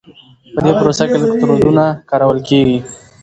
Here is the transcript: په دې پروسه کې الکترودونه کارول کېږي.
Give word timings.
په 0.53 0.59
دې 0.65 0.71
پروسه 0.79 1.03
کې 1.09 1.15
الکترودونه 1.19 1.83
کارول 2.09 2.39
کېږي. 2.47 2.77